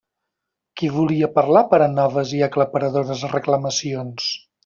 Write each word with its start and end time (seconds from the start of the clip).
Qui 0.79 0.87
volia 0.95 1.27
parlar 1.35 1.63
per 1.73 1.81
a 1.85 1.89
noves 1.99 2.33
i 2.39 2.41
aclaparadores 2.49 3.23
reclamacions? 3.35 4.35